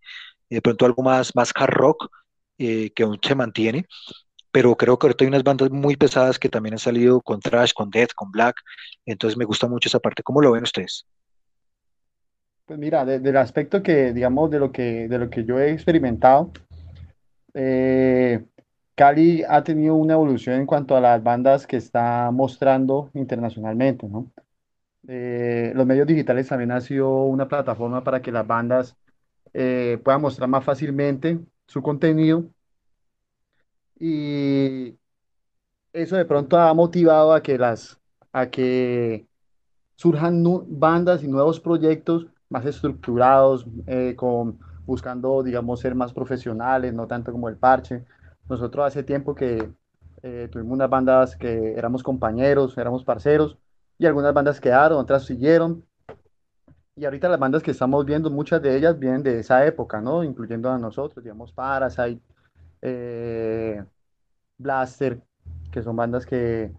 [0.55, 2.07] de pronto algo más, más hard rock,
[2.57, 3.85] eh, que aún se mantiene,
[4.51, 7.73] pero creo que ahorita hay unas bandas muy pesadas que también han salido con thrash,
[7.73, 8.55] con death, con black,
[9.05, 10.23] entonces me gusta mucho esa parte.
[10.23, 11.05] ¿Cómo lo ven ustedes?
[12.65, 15.71] Pues mira, de- del aspecto que, digamos, de lo que, de lo que yo he
[15.71, 16.51] experimentado,
[17.53, 18.45] eh,
[18.95, 24.07] Cali ha tenido una evolución en cuanto a las bandas que está mostrando internacionalmente.
[25.07, 28.95] Eh, los medios digitales también han sido una plataforma para que las bandas
[29.57, 32.45] eh, puedan mostrar más fácilmente su contenido
[33.99, 34.97] y
[35.93, 37.99] eso de pronto ha motivado a que las,
[38.33, 39.27] a que
[39.95, 47.07] surjan bandas y nuevos proyectos más estructurados, eh, con, buscando, digamos, ser más profesionales, no
[47.07, 48.03] tanto como el parche.
[48.49, 49.71] Nosotros hace tiempo que
[50.21, 53.57] eh, tuvimos unas bandas que éramos compañeros, éramos parceros,
[53.97, 55.85] y algunas bandas quedaron, otras siguieron.
[56.97, 60.23] Y ahorita las bandas que estamos viendo, muchas de ellas vienen de esa época, ¿no?
[60.23, 62.21] Incluyendo a nosotros, digamos, Parasite,
[62.81, 63.83] eh,
[64.57, 65.21] Blaster,
[65.71, 66.71] que son bandas que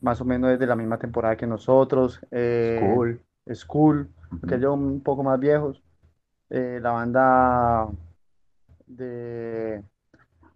[0.00, 3.20] más o menos es de la misma temporada que nosotros, eh, School.
[3.54, 4.08] School,
[4.46, 5.82] que ellos un poco más viejos,
[6.48, 7.88] eh, la banda
[8.86, 9.82] de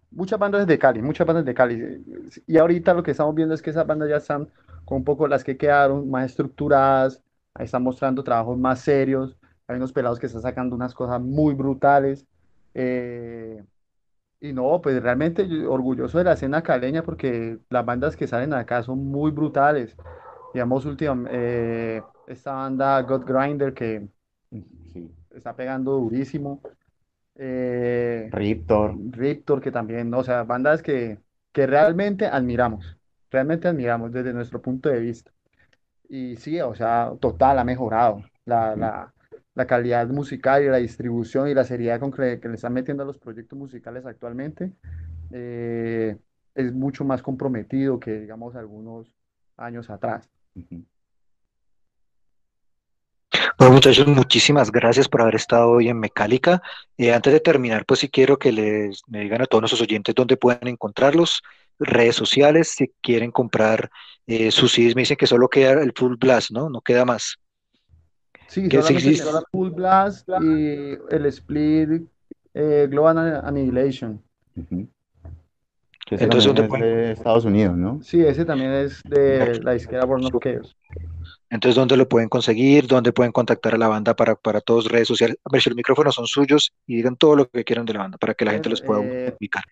[0.09, 2.03] muchas bandas de Cali, muchas bandas de Cali.
[2.47, 4.49] Y ahorita lo que estamos viendo es que esas bandas ya están
[4.85, 7.21] con un poco las que quedaron más estructuradas,
[7.55, 9.37] ahí están mostrando trabajos más serios,
[9.67, 12.25] hay unos pelados que están sacando unas cosas muy brutales.
[12.73, 13.63] eh,
[14.41, 18.83] Y no, pues realmente orgulloso de la escena caleña porque las bandas que salen acá
[18.83, 19.97] son muy brutales.
[20.53, 24.07] Digamos, últimamente, esta banda God Grinder que
[24.93, 25.11] Sí.
[25.31, 26.61] está pegando durísimo.
[27.35, 28.95] Eh, Riptor.
[29.11, 30.19] Riptor, que también, ¿no?
[30.19, 31.19] o sea, bandas que,
[31.53, 32.99] que realmente admiramos,
[33.31, 35.32] realmente admiramos desde nuestro punto de vista.
[36.13, 39.11] Y sí, o sea, total, ha mejorado la, la,
[39.55, 43.01] la calidad musical y la distribución y la seriedad con que, que le están metiendo
[43.01, 44.71] a los proyectos musicales actualmente.
[45.31, 46.15] eh,
[46.53, 49.11] es mucho más comprometido que, digamos, algunos
[49.57, 50.29] años atrás.
[53.57, 56.61] Bueno, muchachos, muchísimas gracias por haber estado hoy en Mecálica.
[56.95, 60.13] Eh, antes de terminar, pues sí quiero que les me digan a todos nuestros oyentes
[60.13, 61.41] dónde pueden encontrarlos,
[61.79, 63.89] redes sociales, si quieren comprar
[64.27, 66.69] eh, sus CDs, me dicen que solo queda el Full Blast, ¿no?
[66.69, 67.35] No queda más.
[68.47, 69.25] Sí, Que existe.
[69.31, 72.03] la Full Blast y el split
[72.53, 74.21] eh, Global Annihilation.
[76.11, 77.99] Ese Entonces, también ¿dónde es de Estados Unidos, ¿no?
[78.03, 80.75] Sí, ese también es de la disquera Born of Chaos.
[81.49, 82.87] Entonces, ¿dónde lo pueden conseguir?
[82.87, 85.37] ¿Dónde pueden contactar a la banda para, para todas redes sociales?
[85.45, 87.99] A ver si los micrófonos son suyos y digan todo lo que quieran de la
[87.99, 89.63] banda para que la gente los pueda Eh, ubicar.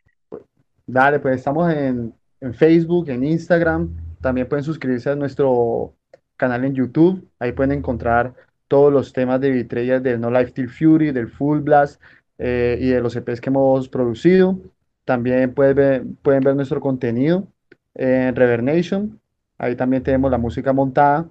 [0.87, 3.89] Dale, pues estamos en, en Facebook, en Instagram.
[4.21, 5.93] También pueden suscribirse a nuestro
[6.37, 7.27] canal en YouTube.
[7.39, 8.33] Ahí pueden encontrar
[8.67, 12.01] todos los temas de Betrayal del No Life Till Fury, del Full Blast
[12.37, 14.57] eh, y de los EPs que hemos producido.
[15.05, 17.47] También pueden ver, pueden ver nuestro contenido
[17.95, 19.19] en Reverb Nation.
[19.57, 21.27] Ahí también tenemos la música montada.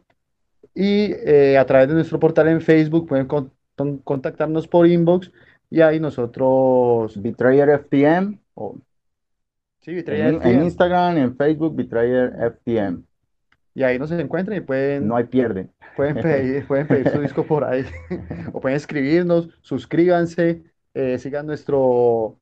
[0.74, 5.32] Y eh, a través de nuestro portal en Facebook pueden con- con- contactarnos por inbox
[5.70, 7.20] y ahí nosotros...
[7.20, 8.38] Betrayer FTM,
[9.80, 10.62] Sí, en.
[10.62, 13.02] Instagram, en Facebook, Betrayer FTM.
[13.74, 15.68] Y ahí nos encuentran y pueden, No hay pierde.
[15.96, 17.84] pueden pedir, pueden pedir su disco por ahí.
[18.52, 20.62] O pueden escribirnos, suscríbanse,
[20.94, 22.38] eh, sigan nuestro,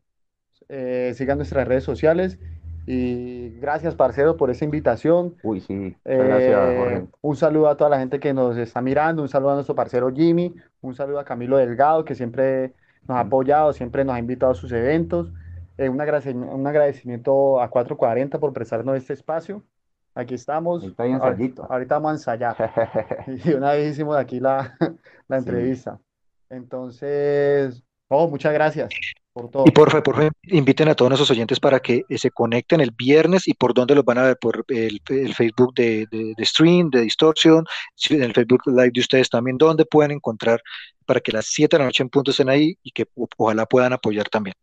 [0.69, 2.39] eh, sigan nuestras redes sociales.
[2.87, 5.35] Y gracias, parcero, por esa invitación.
[5.43, 5.75] Uy, sí.
[5.75, 7.07] Muchas gracias, Eh, Jorge.
[7.21, 10.11] un saludo a toda la gente que nos está mirando, un saludo a nuestro parcero
[10.13, 12.73] Jimmy, un saludo a Camilo Delgado, que siempre
[13.07, 15.31] nos ha apoyado, siempre nos ha invitado a sus eventos.
[15.79, 19.63] Eh, un agradecimiento, un agradecimiento a 440 por prestarnos este espacio.
[20.15, 20.83] Aquí estamos.
[20.83, 21.67] Ahorita hay Ahor- ensayito.
[21.71, 22.57] Ahorita vamos a ensayar.
[23.45, 24.77] Y una vez hicimos aquí la,
[25.29, 25.49] la Sí.
[25.49, 26.01] entrevista.
[26.51, 28.89] Entonces, oh, muchas gracias
[29.33, 29.65] por todo.
[29.67, 33.47] Y porfa, porfa, inviten a todos nuestros oyentes para que eh, se conecten el viernes
[33.47, 36.91] y por dónde los van a ver, por el, el Facebook de, de, de Stream,
[36.91, 37.65] de Distortion,
[38.11, 40.61] en el Facebook Live de ustedes también, dónde pueden encontrar
[41.07, 43.29] para que a las 7 de la noche en punto estén ahí y que o-
[43.37, 44.55] ojalá puedan apoyar también.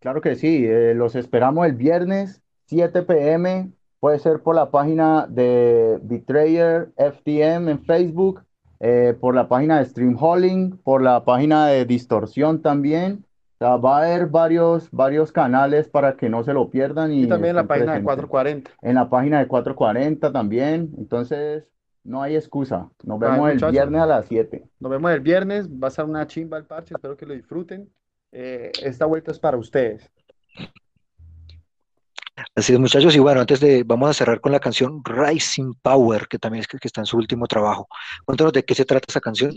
[0.00, 3.70] Claro que sí, eh, los esperamos el viernes 7 p.m.
[3.98, 8.42] Puede ser por la página de Betrayer FTM en Facebook,
[8.78, 13.26] eh, por la página de Stream Hauling, por la página de Distorsión también.
[13.54, 17.24] O sea, va a haber varios, varios canales para que no se lo pierdan y
[17.24, 18.26] Y también en la página de presentes.
[18.26, 18.70] 440.
[18.80, 20.94] En la página de 440 también.
[20.96, 21.64] Entonces,
[22.04, 22.88] no hay excusa.
[23.04, 24.64] Nos Ay, vemos el viernes a las 7.
[24.78, 25.68] Nos vemos el viernes.
[25.68, 26.94] Va a ser una chimba el parche.
[26.94, 27.90] Espero que lo disfruten.
[28.32, 30.10] Eh, esta vuelta es para ustedes.
[32.54, 33.14] Así es, muchachos.
[33.14, 36.68] Y bueno, antes de, vamos a cerrar con la canción Rising Power, que también es
[36.68, 37.86] que, que está en su último trabajo.
[38.24, 39.52] Cuéntanos de qué se trata esa canción.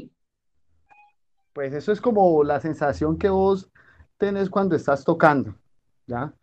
[1.53, 3.69] Pues eso es como la sensación que vos
[4.17, 5.55] tenés cuando estás tocando,
[6.07, 6.33] ¿ya?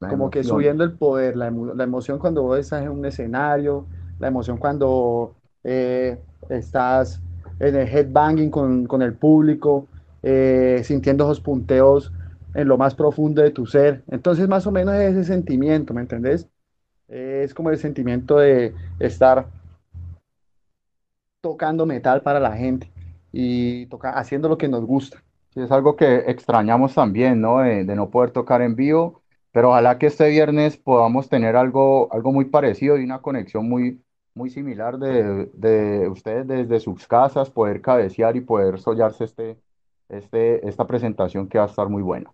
[0.00, 3.06] La Como que subiendo el poder, la, emo- la emoción cuando vos estás en un
[3.06, 3.86] escenario,
[4.18, 6.20] la emoción cuando eh,
[6.50, 7.22] estás
[7.60, 9.86] en el headbanging con, con el público,
[10.28, 12.12] eh, sintiendo esos punteos
[12.52, 14.02] en lo más profundo de tu ser.
[14.08, 16.48] Entonces, más o menos es ese sentimiento, ¿me entendés?
[17.06, 19.46] Es como el sentimiento de estar
[21.40, 22.90] tocando metal para la gente
[23.30, 25.22] y toca, haciendo lo que nos gusta.
[25.54, 27.60] Es algo que extrañamos también, ¿no?
[27.60, 29.22] De, de no poder tocar en vivo,
[29.52, 34.02] pero ojalá que este viernes podamos tener algo, algo muy parecido y una conexión muy,
[34.34, 39.56] muy similar de, de ustedes desde sus casas, poder cabecear y poder sollarse este,
[40.08, 42.32] este, esta presentación que va a estar muy buena.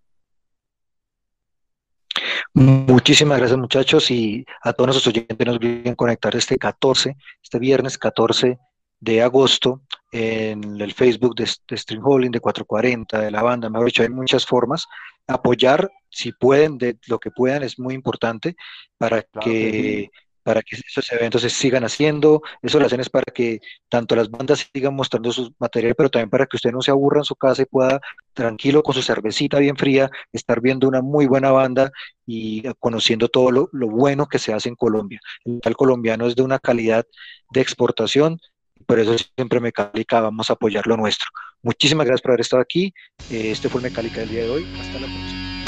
[2.55, 7.97] Muchísimas gracias, muchachos, y a todos nuestros oyentes nos olviden conectar este 14, este viernes
[7.97, 8.59] 14
[9.01, 13.87] de agosto en el Facebook de, de Stream Holding, de 440, de la banda, mejor
[13.87, 14.87] dicho, hay muchas formas.
[15.27, 18.55] Apoyar, si pueden, de lo que puedan, es muy importante
[18.99, 20.11] para Claro que que,
[20.43, 22.43] para que esos eventos se sigan haciendo.
[22.63, 26.31] Eso lo hacen es para que tanto las bandas sigan mostrando su material, pero también
[26.31, 28.01] para que usted no se aburra en su casa y pueda,
[28.33, 31.91] tranquilo, con su cervecita bien fría, estar viendo una muy buena banda
[32.27, 35.21] y conociendo todo lo, bueno que se hace en Colombia.
[35.45, 37.07] El metal colombiano es de una calidad
[37.51, 38.41] de exportación,
[38.87, 41.29] por eso siempre Mecálica vamos a apoyar lo nuestro.
[41.63, 42.93] Muchísimas gracias por haber estado aquí.
[43.31, 44.67] Eh, Este fue el Mecálica del día de hoy.
[44.81, 45.65] Hasta la próxima.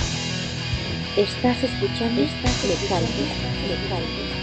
[1.17, 2.23] Estás escuchando.
[2.23, 4.34] Mecálica.